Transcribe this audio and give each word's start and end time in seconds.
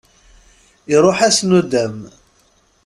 Iruḥ-as 0.93 1.37
nnudam. 1.41 1.97